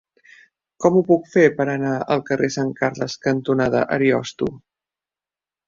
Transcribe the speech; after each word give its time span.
Com 0.85 0.95
ho 0.95 1.03
puc 1.09 1.27
fer 1.33 1.43
per 1.59 1.67
anar 1.73 1.91
al 2.17 2.25
carrer 2.31 2.51
Sant 2.57 2.73
Carles 2.81 3.19
cantonada 3.29 3.85
Ariosto? 3.99 4.51